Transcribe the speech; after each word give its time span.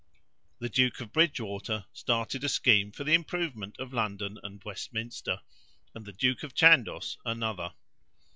The 0.57 0.67
Duke 0.67 0.99
of 0.99 1.13
Bridgewater 1.13 1.85
started 1.93 2.43
a 2.43 2.49
scheme 2.49 2.91
for 2.91 3.03
the 3.03 3.13
improvement 3.13 3.77
of 3.77 3.93
London 3.93 4.39
and 4.41 4.59
Westminster, 4.63 5.41
and 5.93 6.07
the 6.07 6.11
Duke 6.11 6.41
of 6.41 6.55
Chandos 6.55 7.19
another. 7.23 7.73